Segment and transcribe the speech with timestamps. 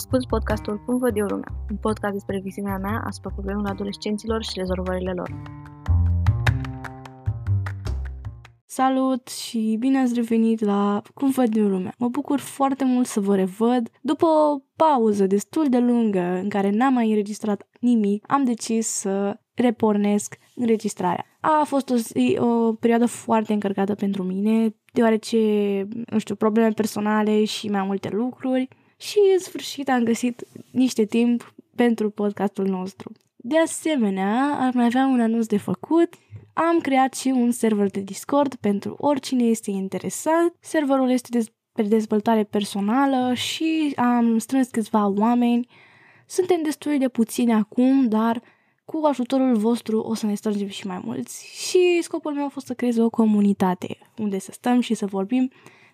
[0.00, 4.50] Ascult podcastul Cum văd eu lumea, un podcast despre viziunea mea asupra problemelor adolescenților și
[4.54, 5.42] rezolvările lor.
[8.64, 11.94] Salut și bine ați revenit la Cum văd eu lumea.
[11.98, 13.90] Mă bucur foarte mult să vă revăd.
[14.00, 19.40] După o pauză destul de lungă în care n-am mai înregistrat nimic, am decis să
[19.54, 21.24] repornesc înregistrarea.
[21.40, 25.38] A fost o, zi, o perioadă foarte încărcată pentru mine, deoarece,
[26.10, 28.68] nu știu, probleme personale și mai multe lucruri
[29.00, 33.12] și în sfârșit am găsit niște timp pentru podcastul nostru.
[33.36, 36.14] De asemenea, ar mai avea un anunț de făcut.
[36.52, 40.54] Am creat și un server de Discord pentru oricine este interesat.
[40.60, 45.68] Serverul este despre dezvoltare personală și am strâns câțiva oameni.
[46.26, 48.42] Suntem destul de puțini acum, dar
[48.84, 51.46] cu ajutorul vostru o să ne strângem și mai mulți.
[51.68, 55.50] Și scopul meu a fost să creez o comunitate unde să stăm și să vorbim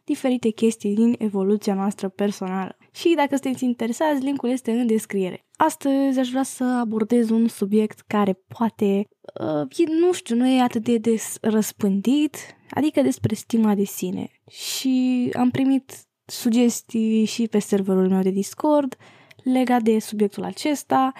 [0.06, 2.76] diferite chestii din evoluția noastră personală.
[2.92, 5.46] Și dacă sunteți interesați, linkul este în descriere.
[5.56, 9.08] Astăzi aș vrea să abordez un subiect care poate,
[9.40, 12.36] uh, nu știu, nu e atât de des răspândit,
[12.70, 14.28] adică despre stima de sine.
[14.50, 15.92] Și am primit
[16.26, 18.96] sugestii și pe serverul meu de Discord
[19.42, 21.12] legat de subiectul acesta,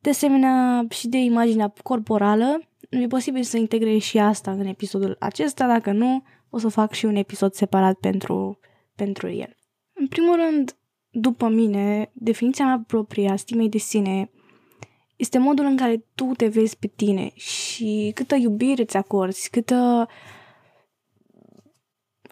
[0.00, 2.60] de asemenea și de imaginea corporală.
[2.90, 6.22] E posibil să integrez și asta în episodul acesta, dacă nu,
[6.54, 8.58] o să fac și un episod separat pentru,
[8.94, 9.56] pentru el.
[9.92, 10.76] În primul rând,
[11.10, 14.30] după mine, definiția mea proprie a stimei de sine
[15.16, 20.08] este modul în care tu te vezi pe tine și câtă iubire îți acorzi, câtă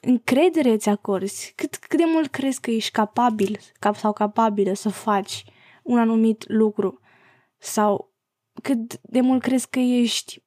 [0.01, 4.89] încredere îți acorzi, cât, cât de mult crezi că ești capabil cap, sau capabilă să
[4.89, 5.45] faci
[5.83, 7.01] un anumit lucru
[7.59, 8.15] sau
[8.63, 10.45] cât de mult crezi că ești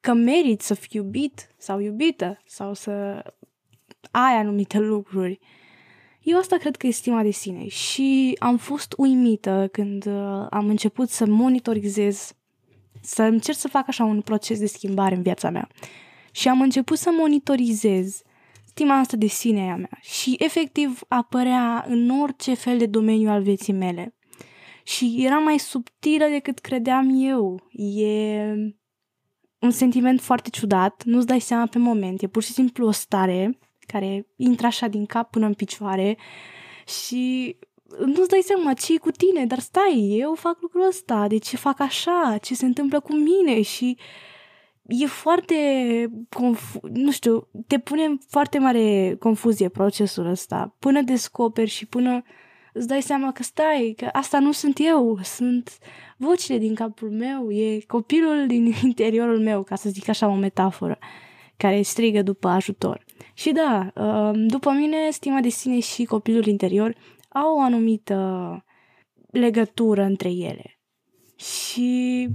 [0.00, 3.22] că meriți să fii iubit sau iubită sau să
[4.10, 5.38] ai anumite lucruri.
[6.22, 10.68] Eu asta cred că e stima de sine și am fost uimită când uh, am
[10.68, 12.32] început să monitorizez,
[13.00, 15.68] să încerc să fac așa un proces de schimbare în viața mea.
[16.32, 18.22] Și am început să monitorizez
[18.66, 23.42] stima asta de sine a mea și efectiv apărea în orice fel de domeniu al
[23.42, 24.14] vieții mele.
[24.84, 27.68] Și era mai subtilă decât credeam eu.
[27.72, 28.54] E
[29.60, 33.58] un sentiment foarte ciudat, nu-ți dai seama pe moment, e pur și simplu o stare
[33.86, 36.18] care intră așa din cap până în picioare
[37.02, 37.56] și
[37.98, 41.56] nu-ți dai seama ce e cu tine, dar stai, eu fac lucrul ăsta, de ce
[41.56, 43.96] fac așa, ce se întâmplă cu mine și
[44.82, 45.54] e foarte,
[46.28, 52.22] confu- nu știu, te pune în foarte mare confuzie procesul ăsta, până descoperi și până
[52.72, 55.78] îți dai seama că stai, că asta nu sunt eu, sunt
[56.16, 60.98] vocile din capul meu, e copilul din interiorul meu, ca să zic așa o metaforă,
[61.56, 63.04] care strigă după ajutor.
[63.34, 66.94] Și da, um, după mine, stima de sine și copilul interior
[67.28, 68.64] au o anumită
[69.30, 70.80] legătură între ele.
[71.36, 72.28] Și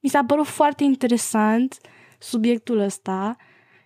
[0.00, 1.78] mi s-a părut foarte interesant
[2.18, 3.36] subiectul ăsta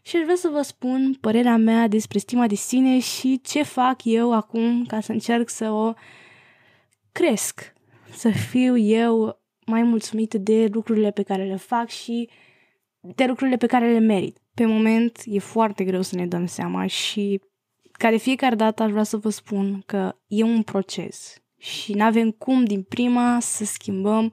[0.03, 4.05] și aș vrea să vă spun părerea mea despre stima de sine și ce fac
[4.05, 5.93] eu acum ca să încerc să o
[7.13, 7.73] cresc,
[8.11, 12.29] să fiu eu mai mulțumită de lucrurile pe care le fac și
[13.01, 14.39] de lucrurile pe care le merit.
[14.55, 17.41] Pe moment e foarte greu să ne dăm seama și
[17.93, 22.05] ca de fiecare dată aș vrea să vă spun că e un proces și nu
[22.05, 24.33] avem cum din prima să schimbăm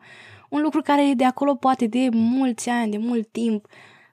[0.49, 3.67] un lucru care e de acolo poate de mulți ani, de mult timp,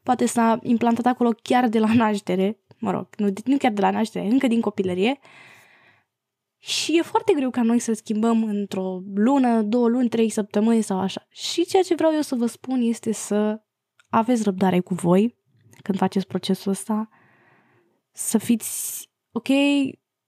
[0.06, 3.90] poate s-a implantat acolo chiar de la naștere, mă rog, nu, nu chiar de la
[3.90, 5.18] naștere, încă din copilărie,
[6.58, 10.98] și e foarte greu ca noi să schimbăm într-o lună, două luni, trei săptămâni sau
[10.98, 11.26] așa.
[11.28, 13.62] Și ceea ce vreau eu să vă spun este să
[14.08, 15.38] aveți răbdare cu voi
[15.82, 17.08] când faceți procesul ăsta,
[18.12, 19.48] să fiți, ok,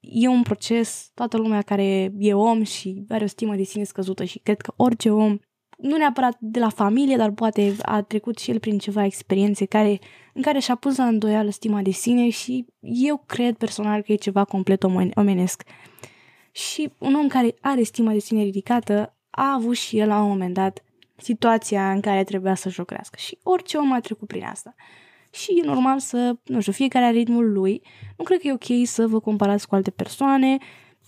[0.00, 4.24] e un proces, toată lumea care e om și are o stimă de sine scăzută
[4.24, 5.38] și cred că orice om
[5.78, 9.98] nu neapărat de la familie, dar poate a trecut și el prin ceva experiențe care,
[10.32, 14.16] în care și-a pus la îndoială stima de sine și eu cred personal că e
[14.16, 14.82] ceva complet
[15.14, 15.62] omenesc.
[16.52, 20.28] Și un om care are stima de sine ridicată a avut și el la un
[20.28, 20.84] moment dat
[21.16, 23.16] situația în care trebuia să-și o crească.
[23.20, 24.74] Și orice om a trecut prin asta.
[25.31, 27.82] Și e normal să, nu știu, fiecare are ritmul lui.
[28.16, 30.56] Nu cred că e ok să vă comparați cu alte persoane,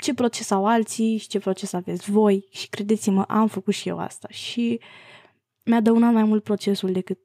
[0.01, 3.99] ce proces au alții și ce proces aveți voi și credeți-mă, am făcut și eu
[3.99, 4.81] asta și
[5.65, 7.19] mi-a dăunat mai mult procesul decât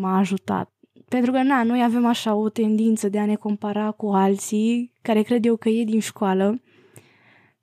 [0.00, 0.72] m-a ajutat.
[1.08, 5.22] Pentru că, na, noi avem așa o tendință de a ne compara cu alții, care
[5.22, 6.62] cred eu că e din școală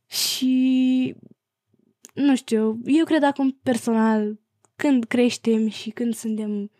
[0.05, 1.15] și,
[2.13, 4.39] nu știu, eu cred acum personal,
[4.75, 6.71] când creștem și când suntem,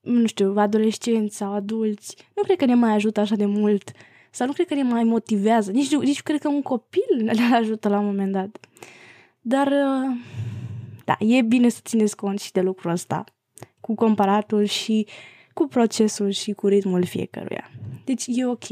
[0.00, 3.92] nu știu, adolescenți sau adulți, nu cred că ne mai ajută așa de mult
[4.34, 5.70] sau nu cred că ne mai motivează.
[5.70, 8.58] Nici, nici cred că un copil le ajută la un moment dat.
[9.40, 10.16] Dar, uh,
[11.04, 13.24] da, e bine să țineți cont și de lucrul ăsta,
[13.80, 15.06] cu comparatul și
[15.52, 17.70] cu procesul și cu ritmul fiecăruia.
[18.04, 18.66] Deci e ok.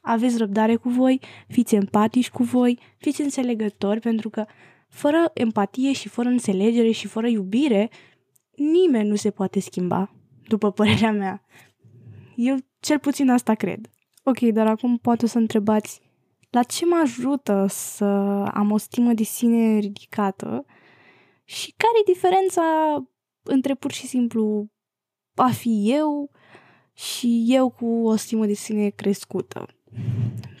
[0.00, 4.44] Aveți răbdare cu voi, fiți empatici cu voi, fiți înțelegători, pentru că
[4.88, 7.90] fără empatie și fără înțelegere și fără iubire,
[8.56, 10.14] nimeni nu se poate schimba,
[10.48, 11.44] după părerea mea.
[12.36, 13.90] Eu cel puțin asta cred.
[14.22, 16.00] Ok, dar acum poate să întrebați
[16.50, 18.04] la ce mă ajută să
[18.54, 20.64] am o stimă de sine ridicată
[21.44, 22.62] și care e diferența
[23.42, 24.66] între pur și simplu
[25.34, 26.30] a fi eu
[26.92, 29.66] și eu cu o stimă de sine crescută.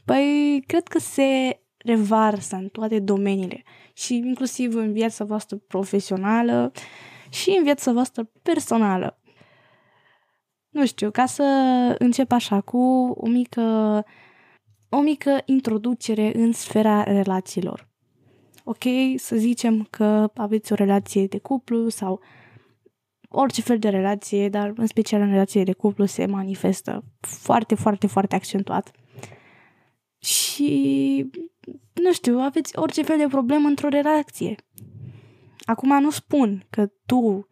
[0.04, 3.62] Păi, cred că se revarsă în toate domeniile
[3.92, 6.72] și inclusiv în viața voastră profesională
[7.28, 9.21] și în viața voastră personală.
[10.72, 11.42] Nu știu, ca să
[11.98, 12.78] încep așa cu
[13.14, 14.04] o mică,
[14.88, 17.88] o mică introducere în sfera relațiilor.
[18.64, 18.82] Ok,
[19.16, 22.20] să zicem că aveți o relație de cuplu sau
[23.28, 28.06] orice fel de relație, dar în special în relație de cuplu se manifestă foarte, foarte,
[28.06, 28.90] foarte accentuat.
[30.18, 31.30] Și,
[31.92, 34.54] nu știu, aveți orice fel de problemă într-o relație.
[35.64, 37.48] Acum nu spun că tu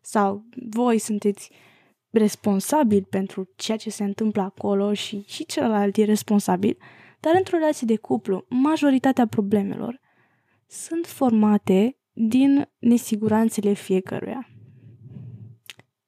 [0.00, 1.50] sau voi sunteți
[2.12, 6.76] responsabil pentru ceea ce se întâmplă acolo și, și celălalt e responsabil,
[7.20, 10.00] dar într-o relație de cuplu, majoritatea problemelor
[10.66, 14.48] sunt formate din nesiguranțele fiecăruia.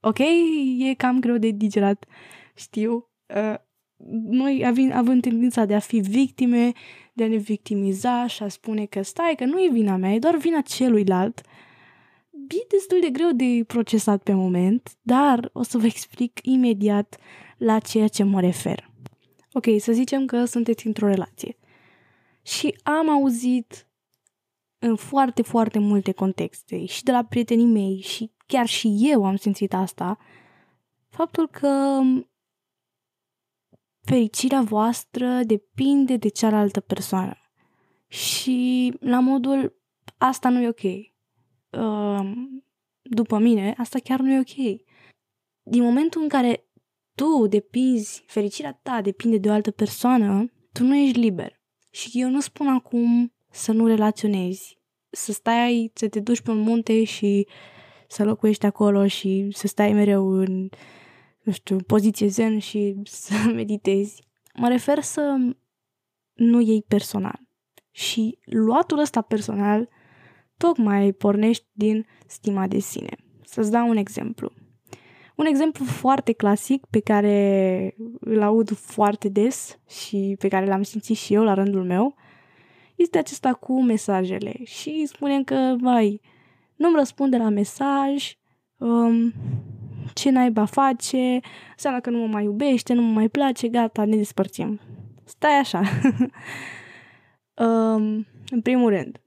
[0.00, 0.18] Ok,
[0.78, 2.04] e cam greu de digerat,
[2.54, 3.08] știu.
[3.26, 3.54] Uh,
[4.30, 6.72] noi având, având tendința de a fi victime,
[7.12, 10.18] de a ne victimiza și a spune că stai, că nu e vina mea, e
[10.18, 11.40] doar vina celuilalt,
[12.48, 17.16] e destul de greu de procesat pe moment, dar o să vă explic imediat
[17.56, 18.92] la ceea ce mă refer.
[19.52, 21.56] Ok, să zicem că sunteți într-o relație
[22.42, 23.88] și am auzit
[24.78, 29.36] în foarte, foarte multe contexte și de la prietenii mei și chiar și eu am
[29.36, 30.18] simțit asta,
[31.08, 32.00] faptul că
[34.00, 37.38] fericirea voastră depinde de cealaltă persoană.
[38.06, 39.82] Și la modul,
[40.18, 41.13] asta nu e ok.
[41.76, 42.32] Uh,
[43.02, 44.80] după mine, asta chiar nu e ok.
[45.62, 46.68] Din momentul în care
[47.14, 51.60] tu depinzi, fericirea ta depinde de o altă persoană, tu nu ești liber.
[51.90, 54.78] Și eu nu spun acum să nu relaționezi,
[55.10, 57.46] să stai, să te duci pe un munte și
[58.08, 60.68] să locuiești acolo și să stai mereu în,
[61.42, 64.22] nu știu, poziție zen și să meditezi.
[64.54, 65.36] Mă refer să
[66.32, 67.40] nu iei personal.
[67.90, 69.88] Și luatul ăsta personal
[70.64, 73.16] tocmai pornești din stima de sine.
[73.42, 74.52] Să-ți dau un exemplu.
[75.34, 81.16] Un exemplu foarte clasic pe care îl aud foarte des și pe care l-am simțit
[81.16, 82.14] și eu la rândul meu
[82.94, 86.20] este acesta cu mesajele și spunem că, vai,
[86.76, 88.36] nu-mi răspunde la mesaj,
[88.76, 89.32] um,
[90.14, 91.40] ce naiba face,
[91.72, 94.80] înseamnă că nu mă mai iubește, nu mă mai place, gata, ne despărțim.
[95.24, 95.80] Stai așa.
[97.66, 99.20] um, în primul rând,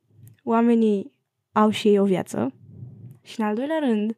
[0.43, 1.15] oamenii
[1.59, 2.53] au și ei o viață
[3.23, 4.17] și în al doilea rând,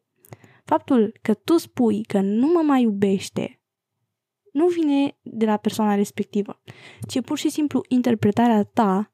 [0.64, 3.60] faptul că tu spui că nu mă mai iubește
[4.52, 6.62] nu vine de la persoana respectivă,
[7.08, 9.14] ci pur și simplu interpretarea ta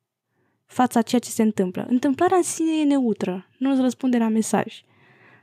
[0.65, 1.85] fața ceea ce se întâmplă.
[1.89, 4.81] Întâmplarea în sine e neutră, nu îți răspunde la mesaj.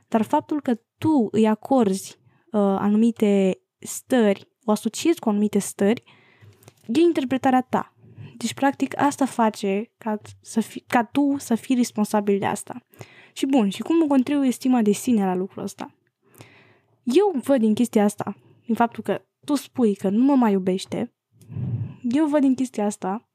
[0.07, 2.17] Dar faptul că tu îi acorzi
[2.51, 6.03] uh, anumite stări, o asociezi cu anumite stări,
[6.87, 7.92] e interpretarea ta.
[8.43, 12.85] Deci, practic, asta face ca, să fi, ca tu să fii responsabil de asta.
[13.33, 15.95] Și bun, și cum contribuie estima de sine la lucrul ăsta?
[17.03, 21.13] Eu văd din chestia asta, din faptul că tu spui că nu mă mai iubește,
[22.01, 23.29] eu văd din chestia asta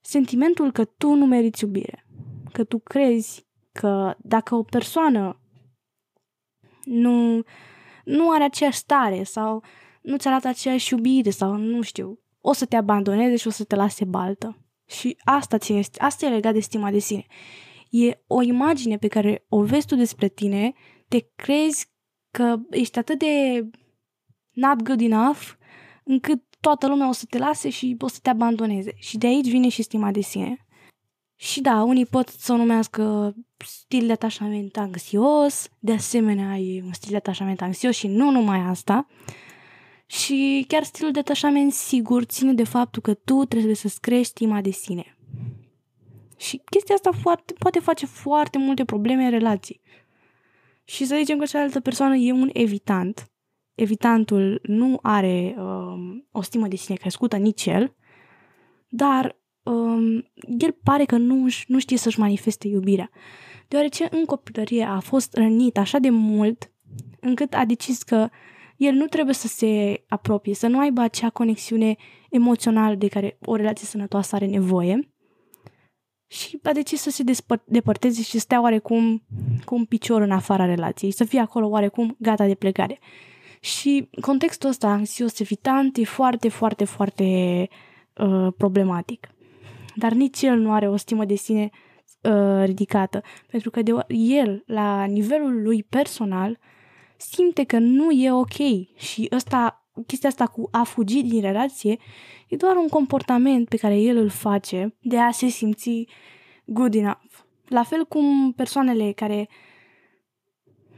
[0.00, 2.06] sentimentul că tu nu meriți iubire.
[2.52, 5.40] Că tu crezi că dacă o persoană
[6.84, 7.42] nu,
[8.04, 9.62] nu are aceeași stare sau
[10.02, 13.64] nu ți arată aceeași iubire sau nu știu, o să te abandoneze și o să
[13.64, 14.58] te lase baltă.
[14.86, 17.26] Și asta, ține, asta e legat de stima de sine.
[17.90, 20.72] E o imagine pe care o vezi tu despre tine,
[21.08, 21.90] te crezi
[22.30, 23.64] că ești atât de
[24.50, 25.40] not good enough
[26.04, 28.92] încât toată lumea o să te lase și o să te abandoneze.
[28.96, 30.66] Și de aici vine și stima de sine.
[31.36, 33.34] Și da, unii pot să o numească
[33.66, 38.58] stil de atașament anxios, de asemenea e un stil de atașament anxios și nu numai
[38.58, 39.06] asta.
[40.22, 44.60] Și chiar stilul de atașament sigur ține de faptul că tu trebuie să-ți crești stima
[44.60, 45.16] de sine.
[46.36, 49.80] Și chestia asta foarte, poate face foarte multe probleme în relații.
[50.84, 53.28] Și să zicem că cealaltă persoană e un evitant
[53.74, 57.94] evitantul nu are um, o stimă de sine crescută, nici el,
[58.88, 63.10] dar um, el pare că nu, nu știe să-și manifeste iubirea.
[63.68, 66.72] Deoarece în copilărie a fost rănit așa de mult
[67.20, 68.28] încât a decis că
[68.86, 71.96] el nu trebuie să se apropie, să nu aibă acea conexiune
[72.30, 75.14] emoțională de care o relație sănătoasă are nevoie
[76.34, 77.24] și a decis să se
[77.64, 79.22] depărteze și să stea oarecum
[79.64, 82.98] cu un picior în afara relației, să fie acolo oarecum gata de plecare.
[83.60, 87.24] Și contextul ăsta anxios evitant e foarte, foarte, foarte
[88.14, 89.28] uh, problematic.
[89.94, 91.70] Dar nici el nu are o stimă de sine
[92.20, 96.58] uh, ridicată, pentru că de, el, la nivelul lui personal,
[97.16, 98.56] simte că nu e ok
[98.96, 101.98] și ăsta, chestia asta cu a fugi din relație
[102.48, 106.06] e doar un comportament pe care el îl face de a se simți
[106.64, 107.32] good enough.
[107.68, 109.48] La fel cum persoanele care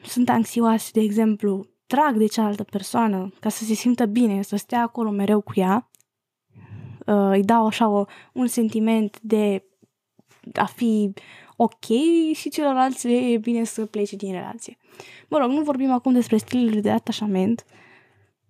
[0.02, 4.82] sunt anxioase, de exemplu, trag de cealaltă persoană ca să se simtă bine, să stea
[4.82, 5.90] acolo mereu cu ea,
[7.06, 9.64] uh, îi dau așa o, un sentiment de
[10.54, 11.12] a fi
[11.56, 11.85] ok
[12.32, 14.78] și celorlalți e bine să plece din relație.
[15.29, 17.65] Mă rog, nu vorbim acum despre stilurile de atașament,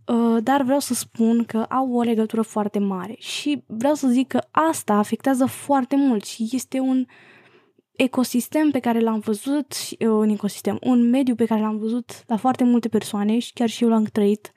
[0.06, 4.28] uh, dar vreau să spun că au o legătură foarte mare și vreau să zic
[4.28, 7.06] că asta afectează foarte mult și este un
[7.92, 12.36] ecosistem pe care l-am văzut, uh, un ecosistem, un mediu pe care l-am văzut la
[12.36, 14.52] foarte multe persoane și chiar și eu l-am trăit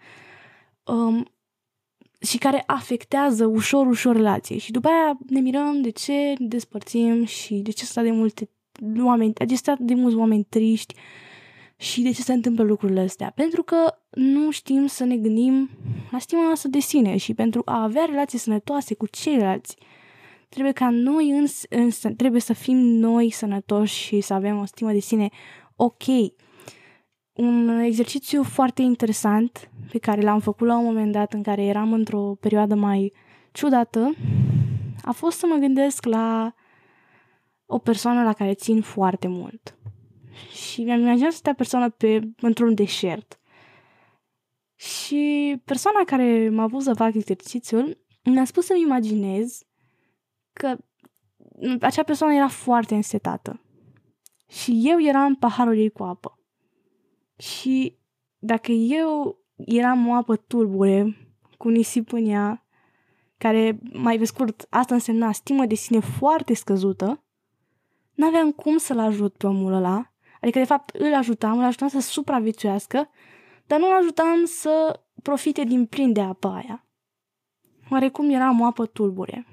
[0.84, 1.26] um,
[2.22, 4.58] și care afectează ușor, ușor relație.
[4.58, 8.50] Și după aia ne mirăm de ce ne despărțim și de ce sunt de multe
[9.04, 10.94] oameni, de ce de mulți oameni triști
[11.82, 13.32] și de ce se întâmplă lucrurile astea.
[13.36, 15.70] Pentru că nu știm să ne gândim
[16.12, 19.76] la stima noastră de sine și pentru a avea relații sănătoase cu ceilalți,
[20.50, 24.92] trebuie ca noi însă, însă trebuie să fim noi sănătoși și să avem o stimă
[24.92, 25.30] de sine
[25.76, 26.04] ok.
[27.34, 31.94] Un exercițiu foarte interesant pe care l-am făcut la un moment dat în care eram
[31.94, 33.14] într-o perioadă mai
[33.52, 34.16] ciudată
[35.02, 36.54] a fost să mă gândesc la
[37.66, 39.79] o persoană la care țin foarte mult.
[40.52, 43.40] Și mi-am imaginat să persoană pe, într-un deșert.
[44.76, 49.62] Și persoana care m-a pus să fac exercițiul mi-a spus să-mi imaginez
[50.54, 50.78] că
[51.82, 53.62] acea persoană era foarte însetată.
[54.48, 56.40] Și eu eram paharul ei cu apă.
[57.38, 57.98] Și
[58.38, 61.18] dacă eu eram o apă tulbure,
[61.58, 62.66] cu nisip în ea,
[63.38, 67.24] care, mai pe scurt, asta însemna stimă de sine foarte scăzută,
[68.14, 70.14] n-aveam cum să-l ajut pe omul ăla.
[70.42, 73.10] Adică, de fapt, îl ajutam, îl ajutam să supraviețuiască,
[73.68, 76.86] dar nu îl ajutam să profite din plin de apa aia.
[77.90, 79.48] Oarecum eram o apă tulbure.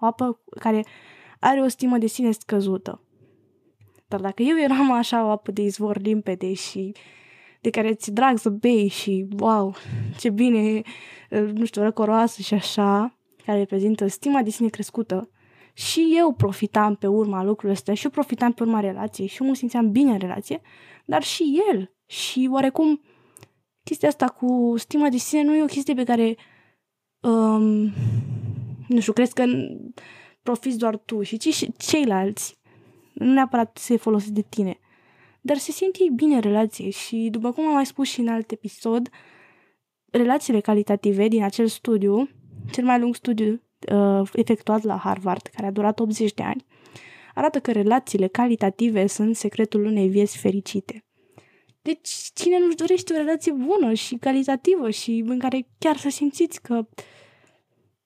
[0.00, 0.84] O apă care
[1.40, 3.02] are o stimă de sine scăzută.
[4.08, 6.94] Dar dacă eu eram așa o apă de izvor limpede și
[7.60, 9.74] de care ți drag să bei și wow,
[10.18, 10.82] ce bine,
[11.30, 15.30] nu știu, răcoroasă și așa, care reprezintă stima de sine crescută,
[15.72, 19.48] și eu profitam pe urma lucrurilor astea și eu profitam pe urma relației și eu
[19.48, 20.60] mă simțeam bine în relație,
[21.04, 21.94] dar și el.
[22.06, 23.00] Și oarecum
[23.84, 26.36] chestia asta cu stima de sine nu e o chestie pe care
[27.20, 27.92] um,
[28.88, 29.44] nu știu, crezi că
[30.42, 32.60] profiți doar tu și ci și ceilalți.
[33.12, 34.78] Nu neapărat să folosi de tine.
[35.40, 38.28] Dar se simt ei bine în relație și, după cum am mai spus și în
[38.28, 39.08] alt episod,
[40.10, 42.28] relațiile calitative din acel studiu,
[42.72, 43.60] cel mai lung studiu uh,
[44.32, 46.64] efectuat la Harvard, care a durat 80 de ani,
[47.34, 51.04] arată că relațiile calitative sunt secretul unei vieți fericite.
[51.82, 56.62] Deci, cine nu-și dorește o relație bună și calitativă și în care chiar să simțiți
[56.62, 56.86] că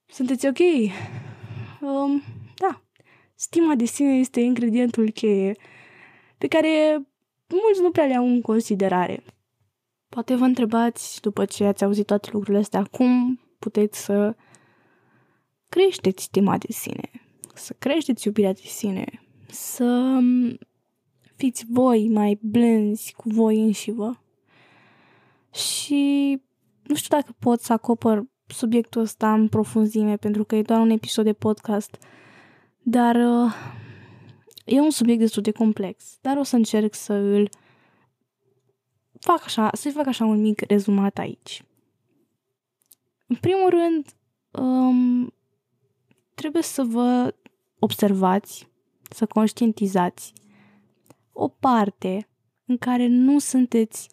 [0.06, 0.58] sunteți ok?
[1.80, 2.22] Um,
[2.56, 2.82] da,
[3.34, 5.56] stima de sine este ingredientul cheie
[6.38, 7.06] pe care
[7.48, 9.22] mulți nu prea le au în considerare.
[10.08, 14.36] Poate vă întrebați, după ce ați auzit toate lucrurile astea, cum puteți să
[15.68, 17.10] creșteți stima de sine,
[17.54, 19.04] să creșteți iubirea de sine,
[19.48, 20.18] să
[21.36, 24.12] fiți voi mai blânzi cu voi înși vă.
[25.52, 26.42] Și
[26.82, 30.90] nu știu dacă pot să acopăr subiectul ăsta în profunzime, pentru că e doar un
[30.90, 31.98] episod de podcast,
[32.82, 33.52] dar uh,
[34.64, 37.48] e un subiect destul de complex, dar o să încerc să îl
[39.20, 41.64] fac așa, să-i fac așa un mic rezumat aici.
[43.26, 44.06] În primul rând,
[44.50, 45.34] um,
[46.36, 47.34] trebuie să vă
[47.78, 48.68] observați,
[49.10, 50.32] să conștientizați
[51.32, 52.28] o parte
[52.66, 54.08] în care nu sunteți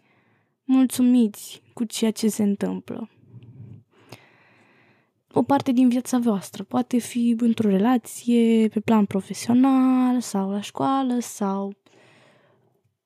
[0.63, 3.09] mulțumiți cu ceea ce se întâmplă.
[5.33, 6.63] O parte din viața voastră.
[6.63, 11.73] Poate fi într-o relație, pe plan profesional, sau la școală, sau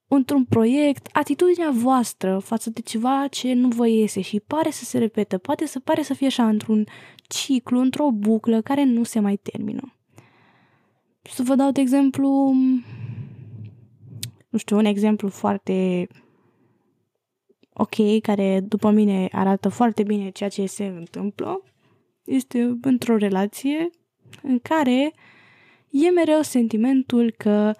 [0.07, 4.97] într-un proiect, atitudinea voastră față de ceva ce nu vă iese și pare să se
[4.97, 6.87] repetă, poate să pare să fie așa într-un
[7.27, 9.93] ciclu, într-o buclă care nu se mai termină.
[11.21, 12.53] să vă dau de exemplu,
[14.49, 16.07] nu știu, un exemplu foarte
[17.73, 21.63] ok, care după mine arată foarte bine ceea ce se întâmplă,
[22.23, 23.89] este într-o relație
[24.41, 25.13] în care
[25.89, 27.73] e mereu sentimentul că,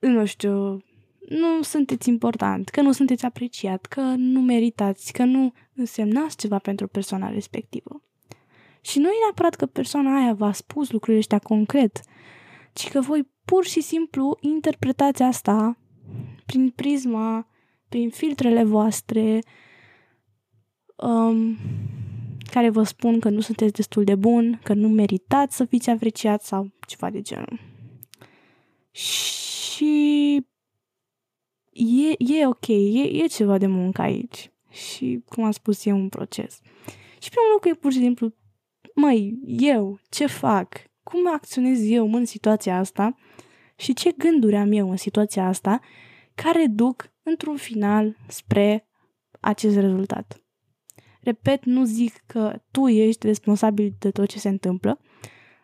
[0.00, 0.82] nu știu,
[1.28, 6.86] nu sunteți important, că nu sunteți apreciat, că nu meritați, că nu însemnați ceva pentru
[6.86, 8.02] persoana respectivă.
[8.80, 12.00] Și nu e neapărat că persoana aia v-a spus lucrurile ăștia concret,
[12.72, 15.78] ci că voi pur și simplu interpretați asta
[16.46, 17.46] prin prisma,
[17.88, 19.38] prin filtrele voastre,
[20.96, 21.56] um,
[22.50, 26.46] care vă spun că nu sunteți destul de bun, că nu meritați să fiți apreciați
[26.46, 27.60] sau ceva de genul.
[28.90, 29.40] Și
[31.72, 34.52] e, e ok, e, e ceva de muncă aici.
[34.70, 36.60] Și, cum am spus, e un proces.
[37.22, 38.34] Și primul lucru e pur și simplu,
[38.94, 40.74] măi, eu, ce fac?
[41.02, 43.16] Cum acționez eu în situația asta?
[43.76, 45.80] Și ce gânduri am eu în situația asta
[46.34, 48.88] care duc într-un final spre
[49.40, 50.44] acest rezultat.
[51.20, 55.00] Repet, nu zic că tu ești responsabil de tot ce se întâmplă,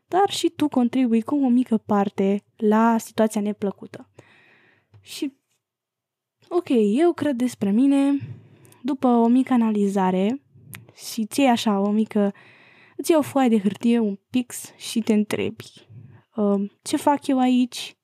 [0.08, 4.10] dar și tu contribui cu o mică parte la situația neplăcută.
[5.00, 5.36] Și,
[6.48, 8.18] ok, eu cred despre mine,
[8.82, 10.42] după o mică analizare
[10.94, 12.34] și ții așa o mică,
[12.96, 15.88] îți iei o foaie de hârtie, un pix și te întrebi
[16.36, 17.96] uh, ce fac eu aici,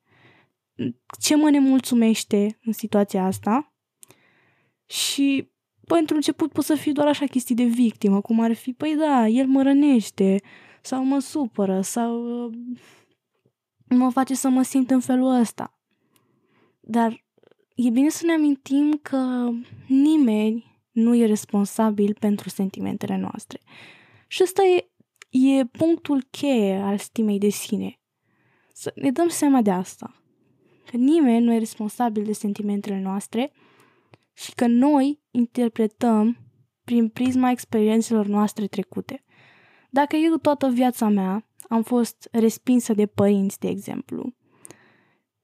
[1.21, 3.75] ce mă nemulțumește în situația asta
[4.87, 5.51] și
[5.87, 9.27] pentru început pot să fie doar așa chestii de victimă, cum ar fi, păi da,
[9.27, 10.41] el mă rănește
[10.83, 12.55] sau mă supără sau uh,
[13.89, 15.79] mă face să mă simt în felul ăsta.
[16.81, 17.25] Dar
[17.75, 19.51] e bine să ne amintim că
[19.87, 23.61] nimeni nu e responsabil pentru sentimentele noastre.
[24.27, 24.91] Și ăsta e,
[25.59, 28.01] e punctul cheie al stimei de sine.
[28.73, 30.23] Să ne dăm seama de asta.
[30.91, 33.53] Că nimeni nu e responsabil de sentimentele noastre
[34.33, 36.37] și că noi interpretăm
[36.85, 39.25] prin prisma experiențelor noastre trecute.
[39.95, 44.35] Dacă eu toată viața mea am fost respinsă de părinți, de exemplu,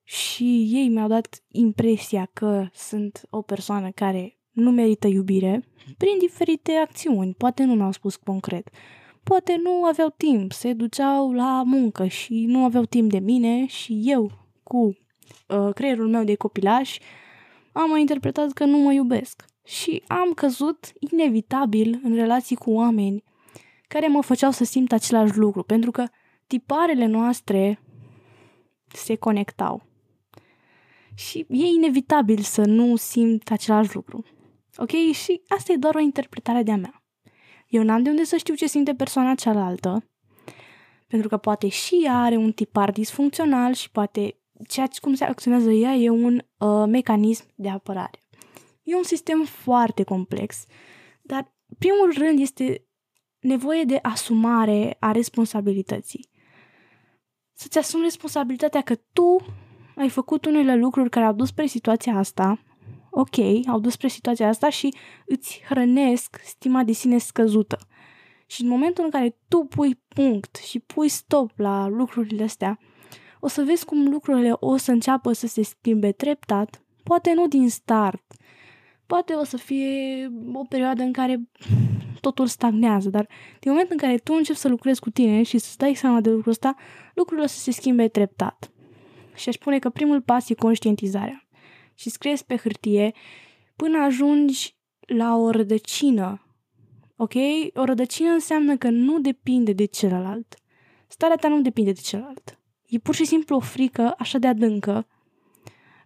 [0.02, 6.72] și ei mi-au dat impresia că sunt o persoană care nu merită iubire prin diferite
[6.72, 8.68] acțiuni, poate nu mi-au spus concret,
[9.22, 14.02] poate nu aveau timp, se duceau la muncă și nu aveau timp de mine și
[14.04, 14.30] eu,
[14.62, 16.98] cu uh, creierul meu de copilaș,
[17.72, 19.44] am mai interpretat că nu mă iubesc.
[19.64, 23.26] Și am căzut inevitabil în relații cu oameni
[23.88, 26.06] care mă făceau să simt același lucru, pentru că
[26.46, 27.82] tiparele noastre
[28.86, 29.86] se conectau.
[31.14, 34.24] Și e inevitabil să nu simt același lucru.
[34.76, 34.90] Ok?
[35.12, 37.02] Și asta e doar o interpretare de-a mea.
[37.68, 40.10] Eu n-am de unde să știu ce simte persoana cealaltă,
[41.06, 45.24] pentru că poate și ea are un tipar disfuncțional și poate ceea ce cum se
[45.24, 48.24] acționează ea e un uh, mecanism de apărare.
[48.82, 50.64] E un sistem foarte complex,
[51.22, 52.87] dar primul rând este
[53.40, 56.30] nevoie de asumare a responsabilității.
[57.52, 59.46] Să-ți asumi responsabilitatea că tu
[59.96, 62.62] ai făcut unele lucruri care au dus spre situația asta,
[63.10, 64.94] ok, au dus spre situația asta și
[65.26, 67.78] îți hrănesc stima de sine scăzută.
[68.46, 72.78] Și în momentul în care tu pui punct și pui stop la lucrurile astea,
[73.40, 77.70] o să vezi cum lucrurile o să înceapă să se schimbe treptat, poate nu din
[77.70, 78.24] start,
[79.06, 81.40] poate o să fie o perioadă în care
[82.20, 83.28] totul stagnează, dar
[83.60, 86.30] din momentul în care tu începi să lucrezi cu tine și să-ți dai seama de
[86.30, 86.74] lucrul ăsta,
[87.14, 88.72] lucrurile o să se schimbe treptat.
[89.34, 91.48] Și aș spune că primul pas e conștientizarea.
[91.94, 93.12] Și scrieți pe hârtie
[93.76, 96.42] până ajungi la o rădăcină.
[97.16, 97.34] Ok?
[97.74, 100.54] O rădăcină înseamnă că nu depinde de celălalt.
[101.06, 102.58] Starea ta nu depinde de celălalt.
[102.86, 105.06] E pur și simplu o frică așa de adâncă,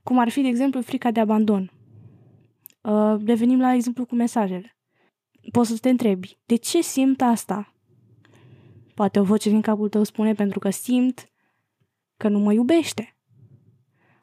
[0.02, 1.70] cum ar fi, de exemplu, frica de abandon.
[2.82, 4.76] Uh, revenim la exemplu cu mesajele.
[5.50, 7.74] Poți să te întrebi, de ce simt asta?
[8.94, 11.30] Poate o voce din capul tău spune pentru că simt
[12.16, 13.16] că nu mă iubește.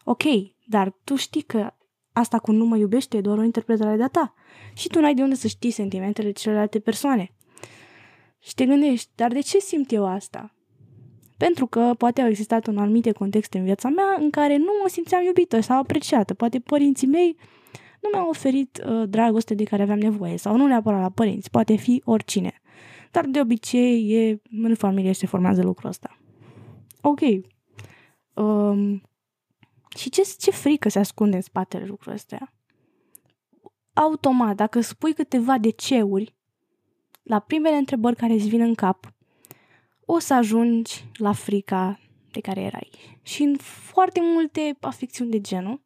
[0.04, 0.24] Ok,
[0.68, 1.74] dar tu știi că
[2.14, 4.34] asta cu nu mă iubește e doar o interpretare de-a ta.
[4.74, 7.34] Și tu n-ai de unde să știi sentimentele celelalte persoane.
[8.40, 10.56] Și te gândești, dar de ce simt eu asta?
[11.38, 14.90] Pentru că poate au existat în anumite contexte în viața mea în care nu mă
[14.90, 16.34] simțeam iubită sau apreciată.
[16.34, 17.36] Poate părinții mei
[18.00, 21.76] nu mi-au oferit uh, dragoste de care aveam nevoie sau nu neapărat la părinți, poate
[21.76, 22.62] fi oricine.
[23.12, 26.18] Dar de obicei e, în familie se formează lucrul ăsta.
[27.02, 27.20] Ok.
[28.34, 29.02] Um,
[29.98, 32.54] și ce, ce frică se ascunde în spatele lucrurilor astea?
[33.94, 36.36] Automat, dacă spui câteva deceuri
[37.24, 39.14] la primele întrebări care îți vin în cap,
[40.06, 42.00] o să ajungi la frica
[42.32, 42.90] de care erai.
[43.22, 45.82] Și în foarte multe afecțiuni de genul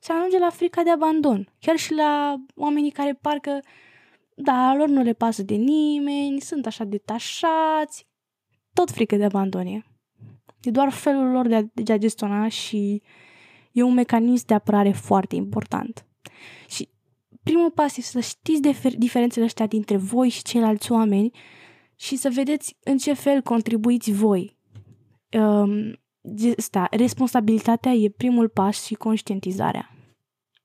[0.00, 1.48] se ajunge la frica de abandon.
[1.58, 3.60] Chiar și la oamenii care parcă,
[4.34, 8.06] da, lor nu le pasă de nimeni, sunt așa detașați,
[8.72, 9.84] tot frică de abandon e.
[10.62, 13.02] E doar felul lor de a, de a gestiona și
[13.72, 16.06] e un mecanism de apărare foarte important.
[16.68, 16.88] Și
[17.42, 21.30] primul pas e să știți de diferențele astea dintre voi și ceilalți oameni
[21.96, 24.58] și să vedeți în ce fel contribuiți voi.
[25.32, 25.98] Um,
[26.56, 29.90] sta, responsabilitatea e primul pas și conștientizarea.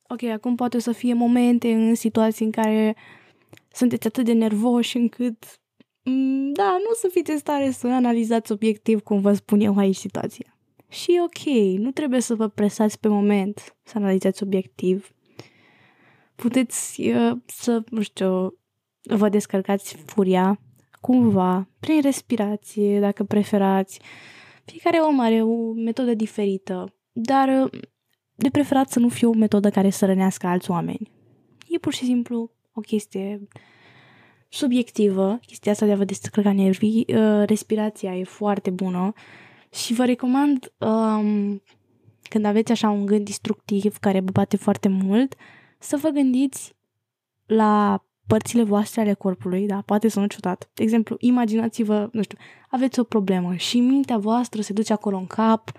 [0.07, 2.95] Ok, acum poate să fie momente în situații în care
[3.71, 5.59] sunteți atât de nervoși încât
[6.03, 9.95] mm, da, nu să fiți în stare să analizați obiectiv cum vă spun eu aici
[9.95, 10.57] situația.
[10.89, 15.09] Și ok, nu trebuie să vă presați pe moment să analizați obiectiv.
[16.35, 18.57] Puteți uh, să, nu știu,
[19.01, 20.59] vă descărcați furia
[21.01, 23.99] cumva, prin respirație, dacă preferați.
[24.65, 27.79] Fiecare om are o metodă diferită, dar uh,
[28.35, 31.11] de preferat să nu fie o metodă care să rănească alți oameni.
[31.67, 33.47] E pur și simplu o chestie
[34.49, 37.05] subiectivă, chestia asta de a vă descărca nervii.
[37.07, 39.13] Uh, respirația e foarte bună
[39.73, 41.61] și vă recomand um,
[42.29, 45.35] când aveți așa un gând destructiv care vă bate foarte mult,
[45.79, 46.75] să vă gândiți
[47.45, 50.69] la părțile voastre ale corpului, da, poate să nu ciudat.
[50.73, 52.37] De exemplu, imaginați-vă, nu știu,
[52.75, 55.71] aveți o problemă și mintea voastră se duce acolo în cap,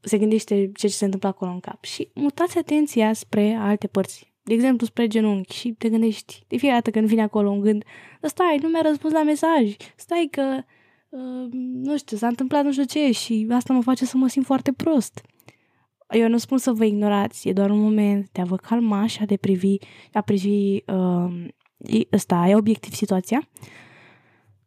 [0.00, 4.32] se gândește ce se întâmplă acolo în cap și mutați atenția spre alte părți.
[4.42, 7.84] De exemplu, spre genunchi și te gândești de fiecare dată când vine acolo un gând,
[8.22, 10.62] stai, nu mi-a răspuns la mesaj, stai că,
[11.08, 14.44] uh, nu știu, s-a întâmplat nu știu ce și asta mă face să mă simt
[14.44, 15.20] foarte prost.
[16.10, 19.22] Eu nu spun să vă ignorați, e doar un moment de a vă calma și
[19.22, 19.76] a de privi,
[20.12, 21.46] a privi uh,
[22.12, 23.48] ăsta, e obiectiv situația.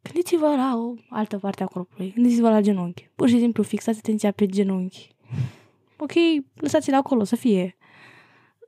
[0.04, 3.10] Gândiți-vă la o altă parte a corpului, gândiți-vă la genunchi.
[3.16, 5.16] Pur și simplu fixați atenția pe genunchi.
[5.98, 6.12] Ok,
[6.54, 7.78] lăsați-l acolo să fie.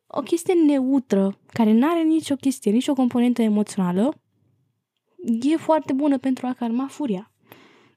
[0.07, 4.13] O chestie neutră, care nu are nicio chestie, nicio componentă emoțională,
[5.41, 7.31] e foarte bună pentru a calma furia.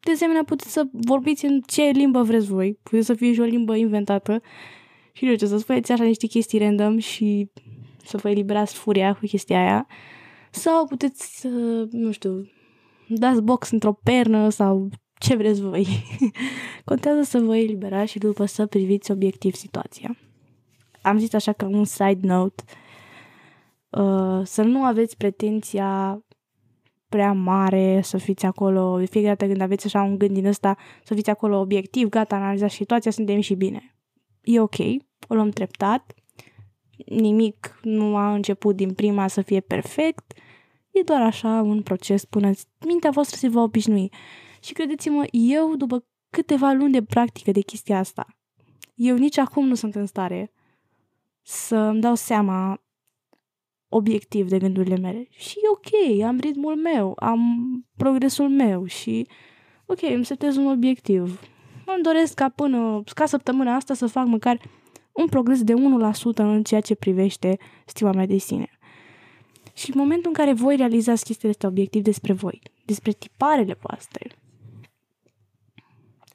[0.01, 2.79] De asemenea, puteți să vorbiți în ce limbă vreți voi.
[2.83, 4.43] Puteți să fie și o limbă inventată.
[5.13, 7.51] Și nu știu, să spuneți așa niște chestii random și
[8.05, 9.87] să vă eliberați furia cu chestia aia.
[10.51, 11.49] Sau puteți să,
[11.91, 12.51] nu știu,
[13.09, 15.87] dați box într-o pernă sau ce vreți voi.
[16.85, 20.17] Contează să vă eliberați și după să priviți obiectiv situația.
[21.03, 22.63] Am zis așa ca un side note,
[23.91, 26.23] uh, să nu aveți pretenția
[27.09, 30.77] prea mare, să fiți acolo, de fiecare dată când aveți așa un gând din ăsta,
[31.05, 33.97] să fiți acolo obiectiv, gata, analizați situația, suntem și bine.
[34.43, 34.79] E ok,
[35.29, 36.15] o luăm treptat,
[37.07, 40.33] nimic nu a început din prima să fie perfect,
[40.99, 42.51] e doar așa un proces până
[42.87, 44.13] mintea voastră se va obișnui.
[44.63, 48.27] Și credeți-mă, eu după câteva luni de practică de chestia asta,
[48.95, 50.53] eu nici acum nu sunt în stare
[51.43, 52.83] să îmi dau seama
[53.89, 55.27] obiectiv de gândurile mele.
[55.31, 57.41] Și e ok, am ritmul meu, am
[57.97, 59.27] progresul meu și
[59.87, 61.41] ok, îmi setez un obiectiv.
[61.87, 64.61] Îmi doresc ca până, ca săptămâna asta să fac măcar
[65.13, 65.77] un progres de 1%
[66.35, 68.78] în ceea ce privește stima mea de sine.
[69.79, 74.31] Și în momentul în care voi realizați chestiile astea obiectiv despre voi, despre tiparele voastre,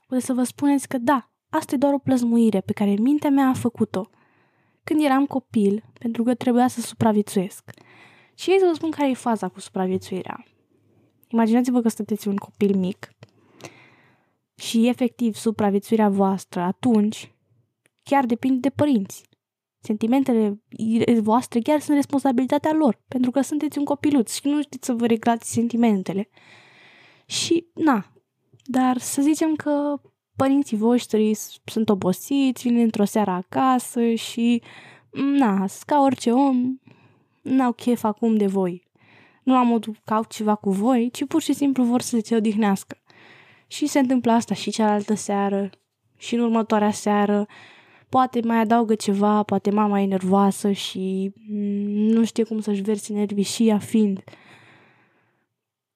[0.08, 3.48] puteți să vă spuneți că da, asta e doar o plăzmuire pe care mintea mea
[3.48, 4.10] a făcut-o–
[4.84, 7.72] când eram copil, pentru că trebuia să supraviețuiesc.
[8.36, 10.46] Și ei să vă spun care e faza cu supraviețuirea.
[11.28, 13.10] Imaginați-vă că sunteți un copil mic
[14.56, 17.32] și efectiv supraviețuirea voastră atunci
[18.04, 19.24] chiar depinde de părinți.
[19.86, 20.62] Sentimentele
[21.22, 25.06] voastre chiar sunt responsabilitatea lor, pentru că sunteți un copiluț și nu știți să vă
[25.06, 26.30] reglați sentimentele.
[27.26, 28.06] Și, na,
[28.64, 30.02] dar să zicem că
[30.36, 31.32] părinții voștri
[31.66, 34.62] sunt obosiți, vin într-o seară acasă și,
[35.12, 36.80] na, ca orice om,
[37.42, 38.92] n-au chef acum de voi.
[39.44, 42.98] Nu am modul caut ceva cu voi, ci pur și simplu vor să se odihnească.
[43.68, 45.70] Și se întâmplă asta și cealaltă seară,
[46.18, 47.48] și în următoarea seară,
[48.14, 51.34] poate mai adaugă ceva, poate mama e nervoasă și
[51.88, 54.24] nu știe cum să-și verse nervii și ea fiind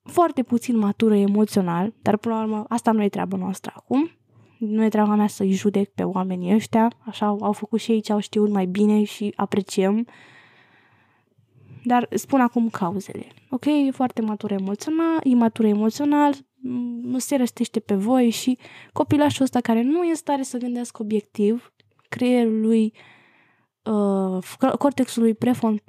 [0.03, 4.11] foarte puțin matură emoțional, dar până la urmă asta nu e treaba noastră acum
[4.57, 8.11] nu e treaba mea să-i judec pe oamenii ăștia, așa au făcut și ei ce
[8.11, 10.07] au știut mai bine și apreciem.
[11.83, 13.27] Dar spun acum cauzele.
[13.49, 16.33] Ok, e foarte matur emoțional, imatur emoțional,
[17.01, 18.57] nu se răstește pe voi și
[18.93, 21.71] copilașul ăsta care nu e în stare să gândească obiectiv,
[22.09, 22.93] creierul lui,
[23.83, 25.37] uh, cortexul lui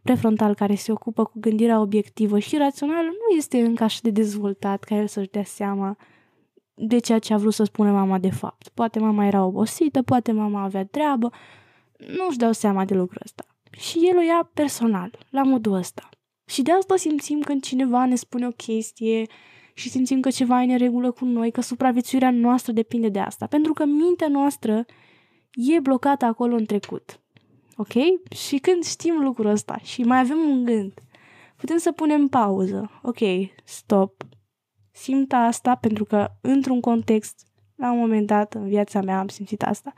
[0.03, 4.85] prefrontal care se ocupă cu gândirea obiectivă și rațională nu este încă așa de dezvoltat
[4.85, 5.97] ca el să-și dea seama
[6.75, 8.69] de ceea ce a vrut să spună mama de fapt.
[8.69, 11.33] Poate mama era obosită, poate mama avea treabă,
[11.99, 13.47] nu-și dau seama de lucrul ăsta.
[13.71, 16.09] Și el o ia personal, la modul ăsta.
[16.45, 19.27] Și de asta simțim când cineva ne spune o chestie
[19.75, 23.47] și simțim că ceva e în regulă cu noi, că supraviețuirea noastră depinde de asta.
[23.47, 24.85] Pentru că mintea noastră
[25.55, 27.21] e blocată acolo în trecut.
[27.77, 27.93] Ok?
[28.35, 30.93] Și când știm lucrul ăsta și mai avem un gând,
[31.57, 33.01] putem să punem pauză.
[33.03, 33.19] Ok,
[33.65, 34.27] stop.
[34.93, 39.63] Simt asta pentru că într-un context, la un moment dat în viața mea am simțit
[39.63, 39.93] asta.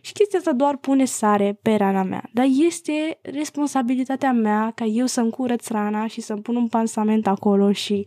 [0.00, 2.28] Și chestia asta doar pune sare pe rana mea.
[2.32, 7.72] Dar este responsabilitatea mea ca eu să-mi curăț rana și să-mi pun un pansament acolo
[7.72, 8.06] și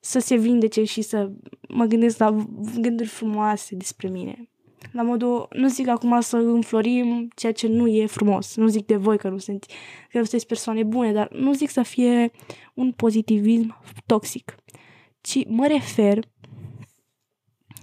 [0.00, 1.30] să se vindece și să
[1.68, 2.46] mă gândesc la
[2.80, 4.48] gânduri frumoase despre mine.
[4.92, 8.56] La modul, nu zic acum să înflorim ceea ce nu e frumos.
[8.56, 9.64] Nu zic de voi că nu, sunt,
[10.10, 12.30] că nu sunteți persoane bune, dar nu zic să fie
[12.74, 14.54] un pozitivism toxic.
[15.20, 16.18] Ci mă refer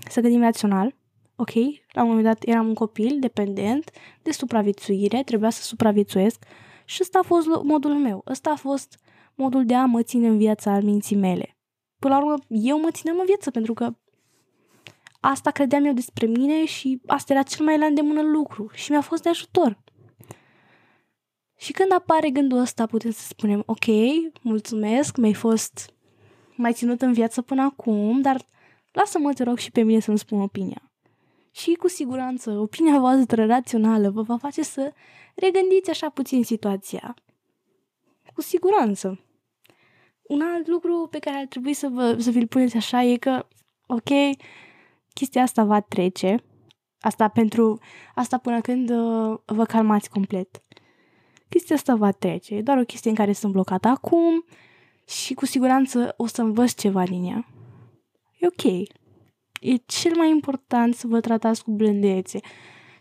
[0.09, 0.95] să gândim rațional,
[1.35, 1.53] ok?
[1.91, 6.45] La un moment dat eram un copil dependent de supraviețuire, trebuia să supraviețuiesc
[6.85, 8.23] și ăsta a fost modul meu.
[8.27, 8.99] Ăsta a fost
[9.35, 11.57] modul de a mă ține în viața al minții mele.
[11.99, 13.95] Până la urmă, eu mă țineam în viață pentru că
[15.25, 19.01] asta credeam eu despre mine și asta era cel mai la îndemână lucru și mi-a
[19.01, 19.83] fost de ajutor.
[21.57, 23.85] Și când apare gândul ăsta, putem să spunem, ok,
[24.41, 25.93] mulțumesc, mi-ai fost
[26.55, 28.45] mai ținut în viață până acum, dar
[28.91, 30.91] lasă-mă, te rog, și pe mine să-mi spun opinia.
[31.51, 34.93] Și cu siguranță, opinia voastră rațională vă va face să
[35.35, 37.15] regândiți așa puțin situația.
[38.33, 39.19] Cu siguranță.
[40.21, 43.47] Un alt lucru pe care ar trebui să, vă, să vi-l puneți așa e că,
[43.87, 44.09] ok,
[45.13, 46.43] chestia asta va trece.
[46.99, 47.79] Asta pentru,
[48.15, 50.63] asta până când uh, vă calmați complet.
[51.49, 52.55] Chestia asta va trece.
[52.55, 54.45] E doar o chestie în care sunt blocată acum
[55.07, 57.47] și cu siguranță o să învăț ceva din ea.
[58.39, 58.87] E ok.
[59.61, 62.39] E cel mai important să vă tratați cu blândețe.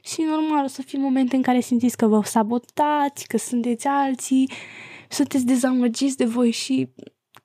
[0.04, 4.50] Și normal, o să fie momente în care simțiți că vă sabotați, că sunteți alții,
[5.08, 6.92] sunteți dezamăgiți de voi și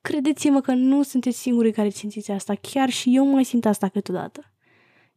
[0.00, 2.54] credeți-mă că nu sunteți singurii care simțiți asta.
[2.54, 4.52] Chiar și eu mai simt asta câteodată.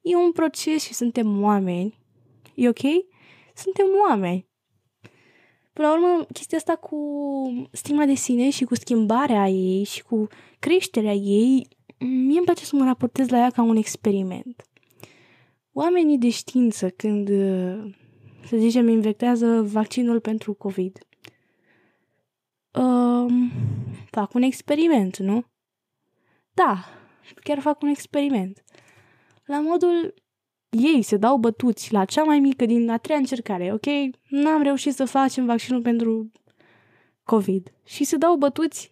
[0.02, 2.00] E un proces și suntem oameni.
[2.56, 2.82] E ok?
[3.54, 4.50] Suntem oameni.
[5.74, 6.98] Până la urmă, chestia asta cu
[7.72, 10.28] stima de sine și cu schimbarea ei și cu
[10.60, 11.68] creșterea ei,
[12.00, 14.64] mie îmi place să mă raportez la ea ca un experiment.
[15.74, 17.28] Oamenii de știință, când,
[18.46, 20.98] să zicem, inventează vaccinul pentru COVID,
[22.72, 23.52] um,
[24.10, 25.44] fac un experiment, nu?
[26.54, 26.86] Da,
[27.44, 28.64] chiar fac un experiment
[29.52, 30.14] la modul
[30.70, 33.86] ei se dau bătuți la cea mai mică din a treia încercare, ok?
[34.30, 36.32] N-am reușit să facem vaccinul pentru
[37.24, 37.74] COVID.
[37.86, 38.92] Și se dau bătuți?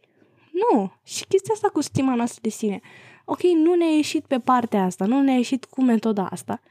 [0.51, 0.91] Nu.
[1.03, 2.79] Și chestia asta cu stima noastră de sine.
[3.25, 6.61] Ok, nu ne-a ieșit pe partea asta, nu ne-a ieșit cu metoda asta.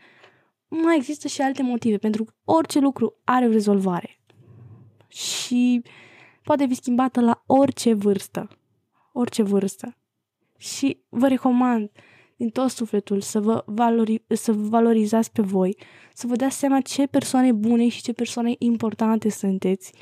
[0.68, 4.20] Mai există și alte motive, pentru că orice lucru are o rezolvare.
[5.09, 5.83] Și
[6.42, 8.48] poate fi schimbată la orice vârstă.
[9.12, 9.96] Orice vârstă.
[10.57, 11.90] Și vă recomand
[12.38, 15.77] din tot sufletul să vă, valori, să vă valorizați pe voi,
[16.14, 19.92] să vă dați seama ce persoane bune și ce persoane importante sunteți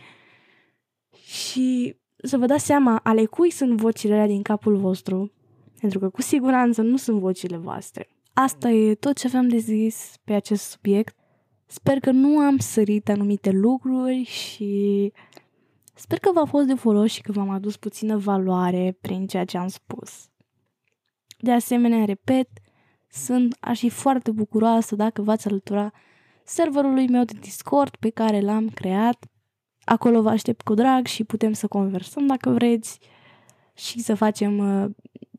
[1.25, 5.33] și să vă dați seama ale cui sunt vocile alea din capul vostru,
[5.81, 8.09] pentru că cu siguranță nu sunt vocile voastre.
[8.33, 11.17] Asta e tot ce aveam de zis pe acest subiect.
[11.67, 15.13] Sper că nu am sărit anumite lucruri și
[15.95, 19.59] sper că v-a fost de folos și că v-am adus puțină valoare prin ceea ce
[19.59, 20.29] am spus.
[21.37, 22.49] De asemenea, repet,
[23.11, 25.93] sunt, aș fi foarte bucuroasă dacă v-ați alătura
[26.45, 29.27] serverului meu de Discord pe care l-am creat.
[29.85, 32.99] Acolo vă aștept cu drag și putem să conversăm dacă vreți
[33.75, 34.91] și să facem uh,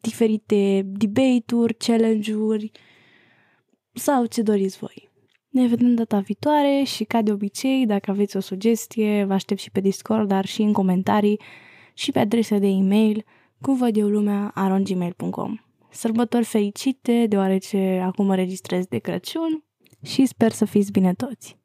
[0.02, 2.72] diferite debate-uri, challenge-uri
[3.94, 5.10] sau ce doriți voi.
[5.50, 9.72] Ne vedem data viitoare și ca de obicei, dacă aveți o sugestie, vă aștept și
[9.72, 11.42] pe Discord, dar și în comentarii
[11.94, 13.26] și pe adresa de e-mail
[13.62, 15.67] cum văd eu lumea arongmail.com.
[15.98, 19.64] Sărbători fericite, deoarece acum mă registrez de Crăciun
[20.04, 21.58] și sper să fiți bine toți!